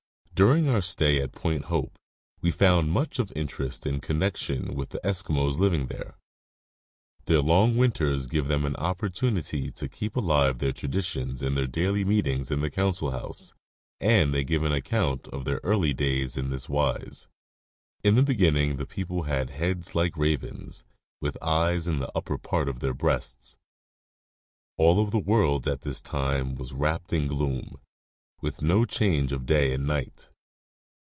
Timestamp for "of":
3.19-3.31, 15.27-15.45, 22.67-22.79, 29.31-29.45